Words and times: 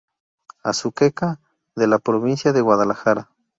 Azuqueca 0.63 1.39
de 1.75 1.85
la 1.85 1.99
provincia 1.99 2.53
de 2.53 2.61
Guadalajara. 2.61 3.29